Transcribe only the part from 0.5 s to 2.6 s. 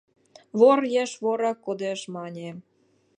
Вор еш ворак кодеш!»— мане.